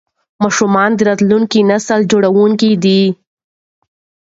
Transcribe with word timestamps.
ماشومان 0.41 0.89
د 0.95 0.99
راتلونکي 1.09 1.59
نسل 1.71 1.99
جوړونکي 2.11 2.71
دي. 2.83 3.01